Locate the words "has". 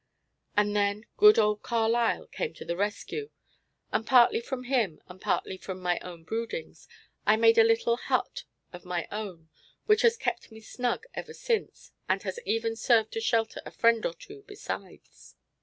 10.01-10.17, 12.23-12.39